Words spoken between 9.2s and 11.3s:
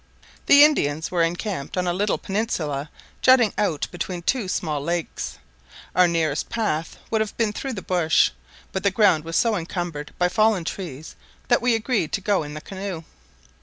was so encumbered by fallen trees